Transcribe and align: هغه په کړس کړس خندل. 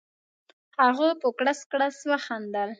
هغه 0.81 1.09
په 1.21 1.27
کړس 1.39 1.59
کړس 1.71 1.95
خندل. 2.25 2.69